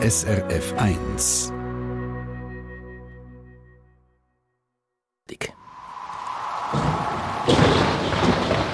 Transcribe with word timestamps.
SRF 0.00 0.74
1. 0.76 1.52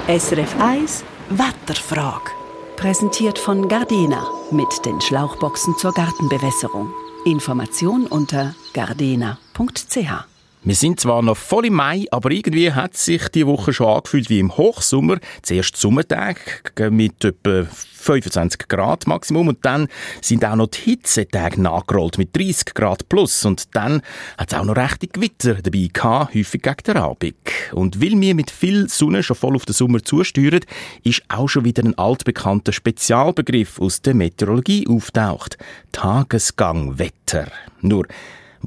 SRF 0.07 0.61
1 0.61 1.05
Wetterfrage. 1.31 2.31
Präsentiert 2.77 3.39
von 3.39 3.71
Gardena 3.71 4.29
mit 4.51 4.85
den 4.85 5.01
Schlauchboxen 5.01 5.75
zur 5.79 5.95
Gartenbewässerung. 5.95 6.93
Information 7.25 8.07
unter 8.07 8.55
gardena.ch. 8.75 10.34
Wir 10.67 10.75
sind 10.75 10.99
zwar 10.99 11.21
noch 11.21 11.37
voll 11.37 11.67
im 11.67 11.75
Mai, 11.75 12.07
aber 12.11 12.31
irgendwie 12.31 12.73
hat 12.73 12.97
sich 12.97 13.29
die 13.29 13.47
Woche 13.47 13.75
schon 13.75 13.87
angefühlt 13.87 14.31
wie 14.31 14.39
im 14.39 14.57
Hochsommer. 14.57 15.19
Zuerst 15.43 15.77
Sommertag 15.77 16.73
mit 16.91 17.23
etwa 17.23 17.65
25 17.65 18.67
Grad 18.67 19.07
Maximum 19.07 19.49
und 19.49 19.59
dann 19.67 19.89
sind 20.23 20.43
auch 20.43 20.57
noch 20.57 20.69
die 20.69 20.81
Hitzetage 20.81 21.61
nachgerollt 21.61 22.17
mit 22.17 22.35
30 22.35 22.73
Grad 22.73 23.11
plus 23.11 23.45
und 23.45 23.77
dann 23.77 24.01
hat 24.39 24.53
es 24.53 24.59
auch 24.59 24.65
noch 24.65 24.77
rechte 24.77 25.07
Gewitter 25.07 25.57
dabei 25.57 25.91
gehabt, 25.93 26.35
häufig 26.35 26.63
gegen 26.63 26.83
den 26.87 26.97
Abend. 26.97 27.35
Und 27.73 28.01
weil 28.01 28.19
wir 28.19 28.35
mit 28.35 28.51
viel 28.51 28.89
Sonne 28.89 29.23
schon 29.23 29.37
voll 29.37 29.57
auf 29.57 29.67
den 29.67 29.75
Sommer 29.75 30.03
zusteuern, 30.03 30.61
ist 31.03 31.25
auch 31.29 31.49
schon 31.49 31.67
wieder 31.67 31.85
ein 31.85 31.99
altbekannter 31.99 32.73
Spezialbegriff 32.73 33.79
aus 33.83 34.01
der 34.01 34.15
Meteorologie 34.15 34.87
auftaucht. 34.89 35.59
Tagesgangwetter. 35.93 37.49
Nur, 37.83 38.07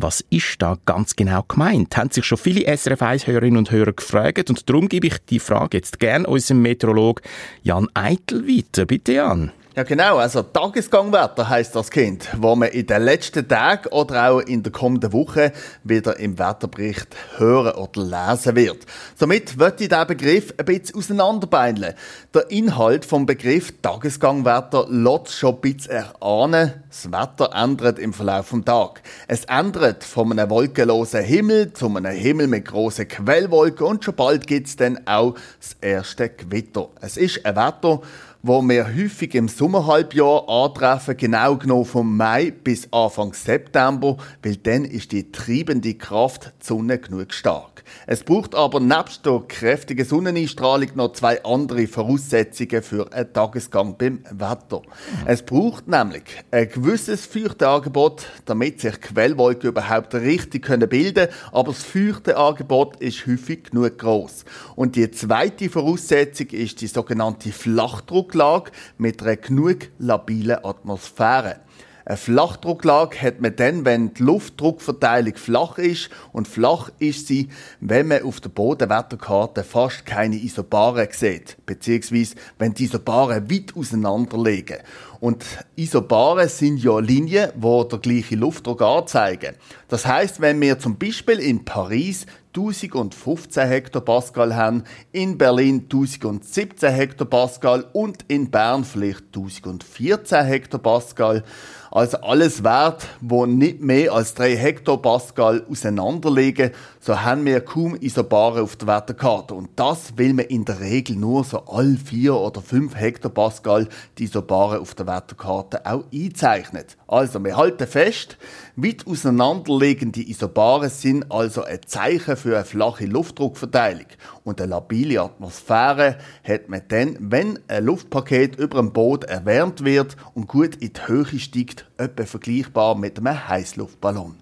was 0.02 0.24
ist 0.30 0.62
da 0.62 0.78
ganz 0.86 1.16
genau 1.16 1.44
gemeint? 1.48 1.98
Haben 1.98 2.12
sich 2.12 2.26
schon 2.26 2.38
viele 2.38 2.66
SRF 2.78 3.02
1-Hörerinnen 3.02 3.58
und 3.58 3.72
Hörer 3.72 3.94
gefragt 3.94 4.50
und 4.50 4.70
darum 4.70 4.90
gebe 4.90 5.08
ich 5.08 5.18
die 5.30 5.40
Frage 5.40 5.78
jetzt 5.78 6.00
gern 6.00 6.26
unserem 6.26 6.62
Meteorolog 6.62 7.22
Jan 7.64 7.88
Eitel 7.94 8.48
weiter. 8.48 8.86
Bitte 8.86 9.14
Jan. 9.14 9.52
Ja 9.78 9.84
genau, 9.84 10.18
also 10.18 10.42
Tagesgangwetter 10.42 11.48
heißt 11.48 11.76
das 11.76 11.92
Kind, 11.92 12.28
wo 12.36 12.56
man 12.56 12.70
in 12.70 12.88
den 12.88 13.04
letzten 13.04 13.48
Tagen 13.48 13.90
oder 13.90 14.32
auch 14.32 14.40
in 14.40 14.64
der 14.64 14.72
kommenden 14.72 15.14
Woche 15.14 15.54
wieder 15.84 16.18
im 16.18 16.40
Wetterbericht 16.40 17.16
hören 17.38 17.76
oder 17.76 18.02
lesen 18.02 18.56
wird. 18.56 18.88
Somit 19.16 19.60
wird 19.60 19.80
ich 19.80 19.90
diesen 19.90 20.08
Begriff 20.08 20.52
ein 20.58 20.66
bisschen 20.66 20.96
auseinanderbeineln. 20.96 21.94
Der 22.34 22.50
Inhalt 22.50 23.06
vom 23.06 23.28
Begriff 23.28 23.72
Tagesgangwetter 23.84 24.88
lässt 24.90 25.34
schon 25.34 25.54
ein 25.54 25.62
bisschen 25.62 25.92
erahnen, 25.92 26.74
das 26.90 27.12
Wetter 27.12 27.52
ändert 27.54 28.00
im 28.00 28.14
Verlauf 28.14 28.50
des 28.50 28.66
Tages. 28.66 29.04
Es 29.28 29.46
ändert 29.46 30.04
von 30.04 30.32
einem 30.32 30.50
wolkenlosen 30.50 31.24
Himmel 31.24 31.72
zu 31.74 31.86
einem 31.86 32.16
Himmel 32.16 32.48
mit 32.48 32.66
grossen 32.66 33.08
Quellwolken 33.08 33.86
und 33.86 34.04
schon 34.04 34.16
bald 34.16 34.48
gibt 34.48 34.70
es 34.70 34.76
dann 34.76 35.06
auch 35.06 35.36
das 35.60 35.78
erste 35.82 36.30
Gewitter. 36.30 36.90
Es 37.00 37.16
ist 37.16 37.46
ein 37.46 37.56
Wetter, 37.56 38.02
wo 38.48 38.62
wir 38.62 38.88
häufig 38.96 39.36
im 39.36 39.50
Sommerhalbjahr 39.50 40.48
antreffen, 40.48 41.18
genau 41.18 41.58
genommen 41.58 41.84
vom 41.84 42.16
Mai 42.16 42.52
bis 42.52 42.88
Anfang 42.94 43.34
September, 43.34 44.16
weil 44.42 44.56
dann 44.56 44.86
ist 44.86 45.12
die 45.12 45.34
treibende 45.34 45.96
Kraft 45.96 46.54
die 46.62 46.66
Sonne 46.66 46.98
genug 46.98 47.34
stark. 47.34 47.84
Es 48.06 48.24
braucht 48.24 48.56
aber 48.56 48.80
nebst 48.80 49.26
der 49.26 49.44
kräftigen 49.48 50.06
Sonneneinstrahlung 50.06 50.92
noch 50.96 51.14
zwei 51.14 51.44
andere 51.44 51.88
Voraussetzungen 51.88 52.82
für 52.82 53.12
einen 53.12 53.34
Tagesgang 53.34 53.98
beim 53.98 54.20
Wetter. 54.32 54.82
Es 55.26 55.42
braucht 55.42 55.90
nämlich 55.90 56.24
ein 56.52 56.70
gewisses 56.70 57.26
Feuchtangebot, 57.26 58.28
damit 58.46 58.80
sich 58.80 59.02
Quellwolken 59.02 59.72
überhaupt 59.72 60.16
richtig 60.16 60.68
bilden 60.90 61.14
können, 61.16 61.30
aber 61.52 61.72
das 61.74 61.84
Feuchtangebot 61.84 62.96
ist 63.02 63.28
häufig 63.28 63.72
genug 63.72 63.98
groß. 63.98 64.46
Und 64.76 64.96
die 64.96 65.12
zweite 65.12 65.70
Voraussetzung 65.70 66.48
ist 66.52 66.80
die 66.80 66.88
sogenannte 66.88 67.52
Flachdruck 67.52 68.37
Flachdrucklage 68.38 68.72
mit 68.98 69.22
einer 69.24 69.36
genug 69.36 69.90
labilen 69.98 70.64
Atmosphäre. 70.64 71.58
Eine 72.06 72.16
Flachdrucklage 72.16 73.22
hat 73.22 73.42
man 73.42 73.56
dann, 73.58 73.84
wenn 73.84 74.14
die 74.14 74.24
Luftdruckverteilung 74.24 75.36
flach 75.36 75.78
ist. 75.78 76.10
Und 76.32 76.48
flach 76.48 76.90
ist 77.00 77.28
sie, 77.28 77.50
wenn 77.82 78.08
man 78.08 78.24
auf 78.24 78.40
der 78.40 78.48
Bodenwetterkarte 78.48 79.66
fast 79.66 80.06
keine 80.06 80.38
Isobaren 80.38 81.10
sieht. 81.12 81.58
Beziehungsweise, 81.66 82.36
wenn 82.60 82.74
die 82.74 82.86
Isobaren 82.86 83.52
weit 83.52 83.76
auseinander 83.76 84.42
liegen. 84.42 84.78
Und 85.20 85.44
Isobaren 85.76 86.48
sind 86.48 86.82
ja 86.82 86.98
Linien, 87.00 87.52
die 87.56 87.88
der 87.90 88.00
gleiche 88.00 88.36
Luftdruck 88.38 88.82
anzeigen. 88.84 89.56
Das 89.90 90.06
heißt, 90.06 90.40
wenn 90.40 90.62
wir 90.62 90.80
zum 90.80 90.98
Beispiel 90.98 91.40
in 91.40 91.66
Paris 91.66 92.26
1015 92.58 93.68
Hektopascal 93.68 94.56
haben, 94.56 94.84
in 95.12 95.38
Berlin 95.38 95.82
1017 95.84 96.92
Hektopascal 96.92 97.86
und 97.94 98.26
in 98.28 98.50
Bern 98.50 98.84
vielleicht 98.84 99.26
1014 99.28 100.44
Hektopascal, 100.44 101.44
also 101.92 102.18
alles 102.18 102.64
Wert, 102.64 103.08
wo 103.22 103.46
nicht 103.46 103.82
mehr 103.82 104.12
als 104.12 104.34
3 104.34 104.56
Hektopascal 104.56 105.66
auseinanderliegen, 105.70 106.72
so 107.00 107.22
haben 107.22 107.46
wir 107.46 107.62
kaum 107.62 107.96
Isobare 107.96 108.62
auf 108.62 108.76
der 108.76 108.88
Wetterkarte. 108.88 109.54
Und 109.54 109.70
das 109.78 110.18
will 110.18 110.34
man 110.34 110.46
in 110.46 110.66
der 110.66 110.82
Regel 110.82 111.16
nur 111.16 111.44
so 111.44 111.60
all 111.66 111.96
4 111.96 112.36
oder 112.36 112.62
5 112.62 112.96
Hektopascal 112.96 113.88
die 114.18 114.26
Isobare 114.26 114.80
auf 114.80 114.96
der 114.96 115.08
Wetterkarte 115.08 115.86
auch 115.86 116.04
einzeichnet. 116.14 116.98
Also 117.08 117.44
wir 117.44 117.56
halten 117.56 117.88
fest, 117.88 118.38
weit 118.76 119.08
auseinanderliegende 119.08 120.28
Isobare 120.28 120.90
sind 120.90 121.32
also 121.32 121.64
ein 121.64 121.80
Zeichen 121.86 122.36
für 122.36 122.47
eine 122.56 122.66
flache 122.66 123.06
Luftdruckverteilung. 123.06 124.08
Und 124.44 124.62
eine 124.62 124.72
labile 124.72 125.22
Atmosphäre 125.22 126.18
hat 126.44 126.70
man 126.70 126.82
dann, 126.88 127.18
wenn 127.20 127.60
ein 127.68 127.86
Luftpaket 127.86 128.58
über 128.58 128.78
dem 128.78 128.94
Boden 128.94 129.30
erwärmt 129.30 129.84
wird 129.84 130.16
und 130.34 130.48
gut 130.48 130.76
in 130.78 130.94
die 130.94 131.08
Höhe 131.08 131.40
steigt, 131.40 131.86
etwa 131.98 132.26
vergleichbar 132.26 132.96
mit 132.96 133.18
einem 133.18 133.48
Heißluftballon. 133.48 134.36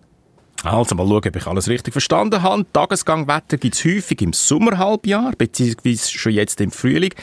Also 0.66 0.96
mal 0.96 1.08
schauen, 1.08 1.18
ob 1.28 1.36
ich 1.36 1.46
alles 1.46 1.70
richtig 1.70 1.94
verstanden 1.94 2.42
habe. 2.42 2.66
Tagesgangwetter 2.74 3.58
gibt 3.58 3.76
es 3.76 3.86
häufig 3.86 4.22
im 4.22 4.34
Sommerhalbjahr, 4.34 5.34
beziehungsweise 5.38 6.12
schon 6.12 6.32
jetzt 6.32 6.60
im 6.60 6.72
Frühling, 6.72 7.14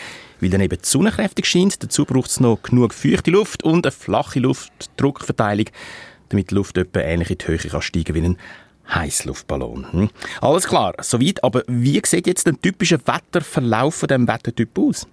weil 0.41 0.51
dann 0.51 0.61
eben 0.61 0.79
die 0.81 0.89
Sonne 0.89 1.11
kräftig 1.11 1.47
scheint. 1.47 1.83
Dazu 1.83 2.05
braucht 2.05 2.31
es 2.31 2.39
noch 2.39 2.63
genug 2.63 2.95
feuchte 2.95 3.33
Luft 3.33 3.65
und 3.65 3.85
eine 3.85 3.91
flache 3.91 4.39
Luftdruckverteilung, 4.39 5.67
damit 6.29 6.51
die 6.51 6.55
Luft 6.55 6.79
etwa 6.79 7.01
ähnlich 7.01 7.31
in 7.31 7.39
die 7.39 7.47
Höhe 7.49 7.59
kann 7.59 7.83
steigen 7.83 8.15
wie 8.15 8.23
ein 8.23 8.39
Heißluftballon. 8.95 9.93
Hm? 9.93 10.11
Alles 10.41 10.67
klar, 10.67 10.95
soweit. 11.01 11.43
Aber 11.43 11.63
wie 11.67 12.01
sieht 12.05 12.27
jetzt 12.27 12.47
ein 12.47 12.61
typischer 12.61 12.99
Wetterverlauf 13.05 13.95
von 13.95 14.09
diesem 14.09 14.29
Wettertyp 14.29 14.79
aus? 14.79 15.07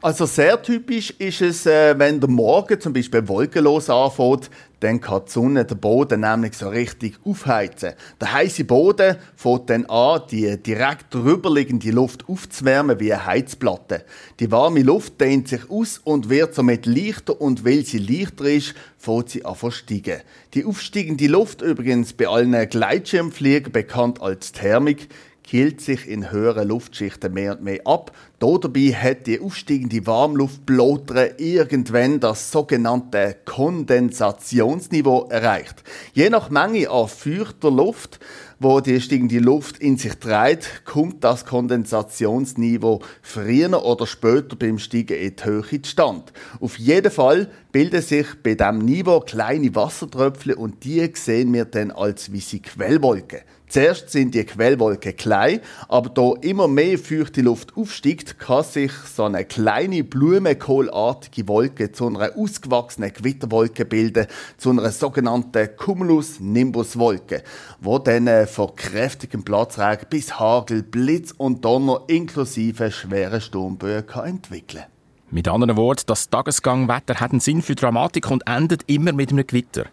Also 0.00 0.26
sehr 0.26 0.62
typisch 0.62 1.10
ist 1.18 1.40
es, 1.40 1.66
äh, 1.66 1.98
wenn 1.98 2.20
der 2.20 2.30
Morgen 2.30 2.80
zum 2.80 2.92
Beispiel 2.92 3.26
wolkenlos 3.26 3.90
anfängt, 3.90 4.48
dann 4.78 5.00
kann 5.00 5.22
die 5.26 5.32
Sonne 5.32 5.64
den 5.64 5.78
Boden 5.78 6.20
nämlich 6.20 6.56
so 6.56 6.68
richtig 6.68 7.18
aufheizen. 7.24 7.94
Der 8.20 8.32
heiße 8.32 8.62
Boden 8.62 9.16
fängt 9.34 9.70
dann 9.70 9.86
an, 9.86 10.22
die 10.30 10.56
direkt 10.62 11.12
drüber 11.12 11.52
liegende 11.52 11.90
Luft 11.90 12.28
aufzuwärmen 12.28 13.00
wie 13.00 13.12
eine 13.12 13.26
Heizplatte. 13.26 14.04
Die 14.38 14.52
warme 14.52 14.82
Luft 14.82 15.20
dehnt 15.20 15.48
sich 15.48 15.68
aus 15.68 15.98
und 15.98 16.30
wird 16.30 16.54
somit 16.54 16.86
leichter 16.86 17.40
und 17.40 17.64
weil 17.64 17.84
sie 17.84 17.98
leichter 17.98 18.44
ist, 18.44 18.74
fängt 18.98 19.30
sie 19.30 19.44
an 19.44 19.56
zu 19.56 19.72
steigen. 19.72 20.20
Die 20.54 20.64
aufsteigende 20.64 21.26
Luft, 21.26 21.60
übrigens 21.60 22.12
bei 22.12 22.28
allen 22.28 22.68
Gleitschirmfliegern 22.68 23.72
bekannt 23.72 24.22
als 24.22 24.52
Thermik, 24.52 25.08
hielt 25.48 25.80
sich 25.80 26.06
in 26.06 26.30
höheren 26.30 26.68
Luftschichten 26.68 27.32
mehr 27.32 27.52
und 27.52 27.64
mehr 27.64 27.80
ab. 27.86 28.12
Dabei 28.40 28.92
hat 28.92 29.26
die 29.26 29.40
aufsteigende 29.40 30.06
Warmluftblotere 30.06 31.34
irgendwann 31.38 32.20
das 32.20 32.52
sogenannte 32.52 33.34
Kondensationsniveau 33.44 35.26
erreicht. 35.28 35.82
Je 36.12 36.30
nach 36.30 36.48
Menge 36.48 36.88
an 36.88 37.08
feuchter 37.08 37.72
Luft, 37.72 38.20
wo 38.60 38.78
die 38.78 39.00
steigende 39.00 39.40
Luft 39.40 39.78
in 39.78 39.96
sich 39.96 40.14
treibt, 40.14 40.84
kommt 40.84 41.24
das 41.24 41.46
Kondensationsniveau 41.46 43.00
früher 43.22 43.84
oder 43.84 44.06
später 44.06 44.54
beim 44.54 44.78
Steigen 44.78 45.18
in 45.18 45.34
die 45.34 45.44
Höhe 45.44 45.82
zustande. 45.82 46.26
Auf 46.60 46.78
jeden 46.78 47.10
Fall 47.10 47.50
bilden 47.72 48.02
sich 48.02 48.26
bei 48.44 48.54
diesem 48.54 48.78
Niveau 48.78 49.18
kleine 49.18 49.74
Wassertröpfchen 49.74 50.54
und 50.54 50.84
die 50.84 51.10
sehen 51.14 51.52
wir 51.52 51.64
dann 51.64 51.90
als 51.90 52.32
weisse 52.32 52.60
Quellwolken. 52.60 53.40
Zuerst 53.68 54.10
sind 54.10 54.34
die 54.34 54.44
Quellwolken 54.44 55.14
klein, 55.14 55.60
aber 55.88 56.08
da 56.08 56.32
immer 56.40 56.68
mehr 56.68 56.98
feuchte 56.98 57.42
Luft 57.42 57.76
aufsteigt, 57.76 58.27
kann 58.36 58.64
sich 58.64 58.92
so 58.92 59.24
eine 59.24 59.44
kleine 59.44 60.04
blumenkohlartige 60.04 61.48
Wolke 61.48 61.92
zu 61.92 62.08
einer 62.08 62.36
ausgewachsenen 62.36 63.12
Gewitterwolke 63.12 63.84
bilden, 63.84 64.26
zu 64.56 64.70
einer 64.70 64.90
sogenannten 64.90 65.68
Cumulus-Nimbus-Wolke, 65.76 67.42
wo 67.80 67.98
dann 67.98 68.26
äh, 68.26 68.46
von 68.46 68.74
kräftigem 68.76 69.44
Platzregen 69.44 70.08
bis 70.10 70.38
Hagel, 70.38 70.82
Blitz 70.82 71.32
und 71.36 71.64
Donner 71.64 72.02
inklusive 72.08 72.90
schweren 72.90 73.40
Sturmböen 73.40 74.04
entwickeln 74.24 74.82
kann. 74.82 74.90
Mit 75.30 75.46
anderen 75.46 75.76
Worten, 75.76 76.04
das 76.06 76.30
Tagesgangwetter 76.30 77.20
hat 77.20 77.32
einen 77.32 77.40
Sinn 77.40 77.60
für 77.60 77.74
Dramatik 77.74 78.30
und 78.30 78.46
endet 78.46 78.84
immer 78.86 79.12
mit 79.12 79.30
einem 79.30 79.46
Gewitter. 79.46 79.84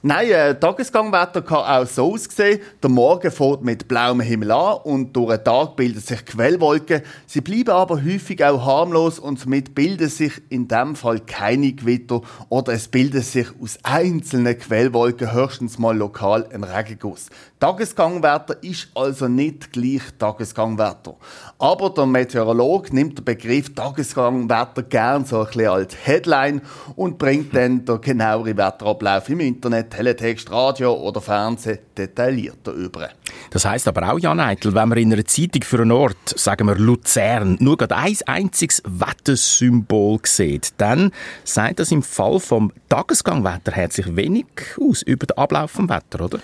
Nein, 0.00 0.30
äh, 0.30 0.54
Tagesgangwetter 0.54 1.42
kann 1.42 1.58
auch 1.58 1.84
so 1.84 2.14
aussehen. 2.14 2.60
Der 2.80 2.88
Morgen 2.88 3.32
fährt 3.32 3.64
mit 3.64 3.88
blauem 3.88 4.20
Himmel 4.20 4.52
an 4.52 4.76
und 4.84 5.12
durch 5.12 5.36
den 5.38 5.44
Tag 5.44 5.74
bilden 5.74 6.00
sich 6.00 6.24
Quellwolken. 6.24 7.02
Sie 7.26 7.40
bleiben 7.40 7.70
aber 7.70 7.96
häufig 7.96 8.44
auch 8.44 8.64
harmlos 8.64 9.18
und 9.18 9.40
somit 9.40 9.74
bilden 9.74 10.08
sich 10.08 10.40
in 10.50 10.68
dem 10.68 10.94
Fall 10.94 11.18
keine 11.18 11.72
Gewitter 11.72 12.20
oder 12.48 12.74
es 12.74 12.86
bilden 12.86 13.22
sich 13.22 13.48
aus 13.60 13.76
einzelnen 13.82 14.56
Quellwolken 14.56 15.32
höchstens 15.32 15.80
mal 15.80 15.96
lokal 15.96 16.46
ein 16.54 16.62
Regenguss. 16.62 17.26
Tagesgangwetter 17.58 18.62
ist 18.62 18.86
also 18.94 19.26
nicht 19.26 19.72
gleich 19.72 20.02
Tagesgangwetter. 20.16 21.16
Aber 21.58 21.90
der 21.90 22.06
Meteorolog 22.06 22.92
nimmt 22.92 23.18
den 23.18 23.24
Begriff 23.24 23.74
Tagesgangwetter 23.74 24.84
gern 24.84 25.24
so 25.24 25.40
ein 25.40 25.46
bisschen 25.46 25.66
als 25.66 25.96
Headline 26.06 26.62
und 26.94 27.18
bringt 27.18 27.56
dann 27.56 27.84
den 27.84 28.00
genaueren 28.00 28.56
Wetterablauf 28.56 29.28
im 29.28 29.40
Internet, 29.48 29.90
Teletext, 29.90 30.50
Radio 30.50 30.94
oder 30.94 31.20
Fernsehen 31.20 31.78
detaillierter 31.96 32.72
über. 32.72 33.08
Das 33.50 33.64
heißt 33.64 33.88
aber 33.88 34.12
auch, 34.12 34.18
Jan 34.18 34.40
Eitel, 34.40 34.74
wenn 34.74 34.88
man 34.88 34.98
in 34.98 35.12
einer 35.12 35.24
Zeitung 35.24 35.62
für 35.62 35.80
einen 35.80 35.92
Ort, 35.92 36.38
sagen 36.38 36.66
wir 36.66 36.76
Luzern, 36.76 37.56
nur 37.60 37.76
gerade 37.76 37.96
ein 37.96 38.16
einziges 38.26 38.82
Wettersymbol 38.86 40.20
sieht, 40.24 40.74
dann 40.76 41.12
sagt 41.44 41.80
das 41.80 41.90
im 41.90 42.02
Fall 42.02 42.40
vom 42.40 42.72
Tagesgangwetter 42.88 43.72
herzlich 43.72 44.14
wenig 44.14 44.46
aus 44.80 45.02
über 45.02 45.26
den 45.26 45.38
Ablauf 45.38 45.70
vom 45.70 45.88
Wetter, 45.88 46.24
oder? 46.24 46.38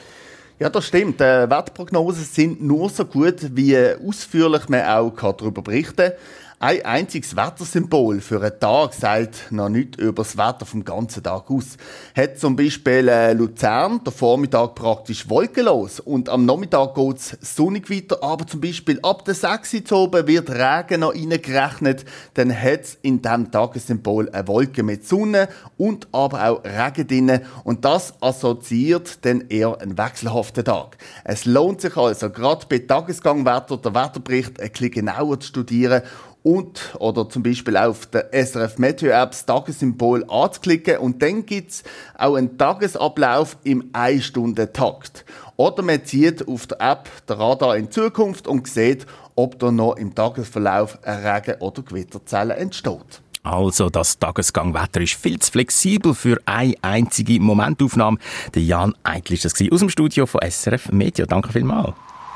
Ja, 0.58 0.70
das 0.70 0.86
stimmt. 0.86 1.20
Die 1.20 1.24
Wetterprognosen 1.24 2.24
sind 2.24 2.62
nur 2.62 2.88
so 2.88 3.04
gut, 3.04 3.56
wie 3.56 3.76
ausführlich 3.76 4.68
man 4.68 4.82
auch 4.82 5.10
darüber 5.10 5.62
berichten 5.62 5.96
kann. 5.96 6.12
Ein 6.60 6.84
einziges 6.84 7.34
Wettersymbol 7.34 8.20
für 8.20 8.40
einen 8.40 8.58
Tag 8.60 8.94
sagt 8.94 9.50
noch 9.50 9.68
nichts 9.68 9.98
über 9.98 10.22
das 10.22 10.36
Wetter 10.36 10.64
vom 10.64 10.84
ganzen 10.84 11.22
Tag 11.22 11.50
aus. 11.50 11.76
Hat 12.16 12.38
zum 12.38 12.54
Beispiel 12.54 13.08
äh, 13.08 13.32
Luzern 13.32 14.00
der 14.04 14.12
Vormittag 14.12 14.76
praktisch 14.76 15.28
wolkenlos 15.28 15.98
und 15.98 16.28
am 16.28 16.46
Nachmittag 16.46 16.94
geht 16.94 17.16
es 17.16 17.38
sonnig 17.40 17.90
weiter, 17.90 18.22
aber 18.22 18.46
zum 18.46 18.60
Beispiel 18.60 19.00
ab 19.02 19.24
der 19.24 19.34
6 19.34 19.90
Uhr 19.90 20.12
wird 20.12 20.48
Regen 20.48 21.00
noch 21.00 21.12
reingerechnet, 21.12 22.04
dann 22.34 22.54
hat 22.54 22.82
es 22.82 22.98
in 23.02 23.20
diesem 23.20 23.50
Tagessymbol 23.50 24.30
eine 24.30 24.46
Wolke 24.46 24.84
mit 24.84 25.06
Sonne 25.06 25.48
und 25.76 26.06
aber 26.12 26.48
auch 26.48 26.62
Regen 26.64 27.08
drin 27.08 27.40
und 27.64 27.84
das 27.84 28.14
assoziiert 28.22 29.24
dann 29.24 29.48
eher 29.48 29.80
einen 29.80 29.98
wechselhaften 29.98 30.64
Tag. 30.64 30.98
Es 31.24 31.46
lohnt 31.46 31.80
sich 31.80 31.96
also, 31.96 32.30
gerade 32.30 32.64
bei 32.68 32.78
Tagesgangwetter, 32.78 33.76
der 33.76 33.94
Wetterbericht 33.94 34.60
ein 34.60 34.70
bisschen 34.70 34.92
genauer 34.92 35.40
zu 35.40 35.48
studieren 35.48 36.02
und 36.44 36.94
oder 36.98 37.28
zum 37.28 37.42
Beispiel 37.42 37.76
auf 37.76 38.06
der 38.06 38.28
SRF 38.32 38.78
Meteo 38.78 39.10
App 39.10 39.30
das 39.30 39.46
Tagessymbol 39.46 40.24
anzuklicken 40.28 40.98
und 40.98 41.22
dann 41.22 41.46
gibt's 41.46 41.82
auch 42.16 42.36
einen 42.36 42.58
Tagesablauf 42.58 43.56
im 43.64 43.90
1-Stunden-Takt. 43.92 45.24
Oder 45.56 45.82
man 45.82 46.04
zieht 46.04 46.46
auf 46.46 46.66
der 46.66 46.80
App 46.80 47.08
der 47.26 47.38
Radar 47.38 47.76
in 47.76 47.90
Zukunft 47.90 48.46
und 48.46 48.68
sieht, 48.68 49.06
ob 49.34 49.58
da 49.58 49.72
noch 49.72 49.96
im 49.96 50.14
Tagesverlauf 50.14 50.98
ein 51.02 51.26
Regen- 51.26 51.60
oder 51.60 51.82
Gewitterzelle 51.82 52.54
entsteht. 52.56 53.22
Also, 53.42 53.88
das 53.90 54.18
Tagesgangwetter 54.18 55.00
ist 55.00 55.14
viel 55.14 55.38
zu 55.38 55.50
flexibel 55.50 56.14
für 56.14 56.38
eine 56.44 56.74
einzige 56.82 57.40
Momentaufnahme. 57.40 58.18
Der 58.54 58.62
Jan 58.62 58.94
Eitl 59.02 59.34
ist 59.34 59.44
das 59.44 59.54
aus 59.70 59.80
dem 59.80 59.90
Studio 59.90 60.26
von 60.26 60.40
SRF 60.42 60.92
Media. 60.92 61.24
Danke 61.26 61.52
vielmals. 61.52 61.94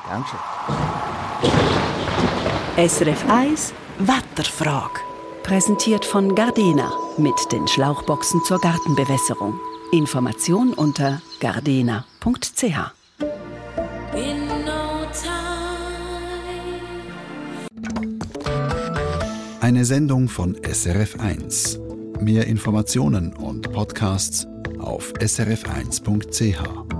Dankeschön. 0.08 0.38
SRF 2.76 3.24
1 3.28 3.74
Wetterfrage. 3.98 5.00
Präsentiert 5.42 6.04
von 6.04 6.36
Gardena 6.36 6.92
mit 7.16 7.34
den 7.50 7.66
Schlauchboxen 7.66 8.42
zur 8.44 8.60
Gartenbewässerung. 8.60 9.58
Information 9.90 10.72
unter 10.72 11.20
gardena.ch. 11.40 12.92
Eine 19.60 19.84
Sendung 19.84 20.28
von 20.28 20.54
SRF1. 20.56 22.22
Mehr 22.22 22.46
Informationen 22.46 23.32
und 23.32 23.72
Podcasts 23.72 24.46
auf 24.78 25.12
srf1.ch. 25.14 26.97